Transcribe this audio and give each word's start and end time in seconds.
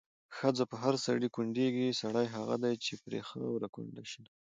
ښځه 0.35 0.63
په 0.71 0.75
هر 0.83 0.95
سړي 1.05 1.27
کونډيږي، 1.35 1.97
سړی 2.01 2.25
هغه 2.35 2.55
دی 2.63 2.73
چې 2.85 2.93
پرې 3.03 3.19
خاوره 3.29 3.67
کونډه 3.75 4.03
شينه 4.11 4.29